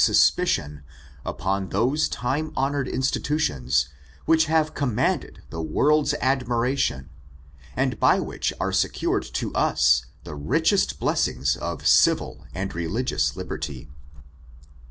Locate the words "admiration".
6.15-7.11